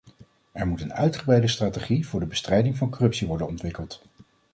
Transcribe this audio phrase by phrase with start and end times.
[0.51, 4.01] Er moet een uitgebreide strategie voor de bestrijding van corruptie worden ontwikkeld.